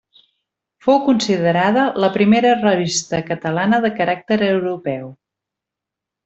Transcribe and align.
Fou 0.85 0.95
considerada 1.09 1.83
la 2.03 2.09
primera 2.17 2.55
revista 2.63 3.19
catalana 3.29 3.81
de 3.85 3.93
caràcter 4.01 4.39
europeu. 4.51 5.07